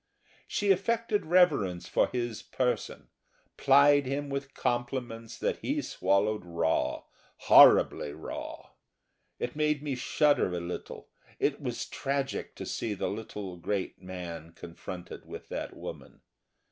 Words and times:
She 0.47 0.71
affected 0.71 1.27
reverence 1.27 1.87
for 1.87 2.07
his 2.07 2.41
person, 2.41 3.09
plied 3.55 4.07
him 4.07 4.31
with 4.31 4.55
compliments 4.55 5.37
that 5.37 5.57
he 5.57 5.79
swallowed 5.83 6.43
raw 6.43 7.03
horribly 7.37 8.11
raw. 8.11 8.71
It 9.37 9.55
made 9.55 9.83
me 9.83 9.93
shudder 9.93 10.55
a 10.55 10.59
little; 10.59 11.09
it 11.37 11.61
was 11.61 11.85
tragic 11.85 12.55
to 12.55 12.65
see 12.65 12.95
the 12.95 13.09
little 13.09 13.57
great 13.57 14.01
man 14.01 14.53
confronted 14.53 15.27
with 15.27 15.49
that 15.49 15.75
woman. 15.75 16.21